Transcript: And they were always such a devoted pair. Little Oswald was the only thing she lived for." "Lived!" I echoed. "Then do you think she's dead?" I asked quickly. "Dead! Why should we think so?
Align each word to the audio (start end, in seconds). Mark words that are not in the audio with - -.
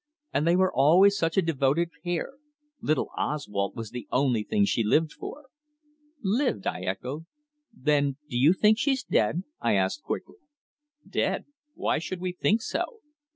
And 0.33 0.47
they 0.47 0.55
were 0.55 0.73
always 0.73 1.15
such 1.15 1.37
a 1.37 1.43
devoted 1.43 1.91
pair. 2.03 2.33
Little 2.81 3.11
Oswald 3.15 3.75
was 3.75 3.91
the 3.91 4.07
only 4.11 4.41
thing 4.41 4.65
she 4.65 4.83
lived 4.83 5.13
for." 5.13 5.45
"Lived!" 6.23 6.65
I 6.65 6.81
echoed. 6.81 7.27
"Then 7.71 8.17
do 8.27 8.35
you 8.35 8.53
think 8.53 8.79
she's 8.79 9.03
dead?" 9.03 9.43
I 9.59 9.73
asked 9.75 10.01
quickly. 10.01 10.37
"Dead! 11.07 11.45
Why 11.75 11.99
should 11.99 12.19
we 12.19 12.31
think 12.31 12.63
so? 12.63 13.01